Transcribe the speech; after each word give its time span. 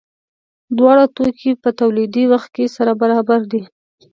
دواړه 0.77 1.03
توکي 1.15 1.51
په 1.63 1.69
تولیدي 1.79 2.23
وخت 2.33 2.49
کې 2.55 2.73
سره 2.75 2.91
برابر 3.01 3.41
دي. 3.51 3.61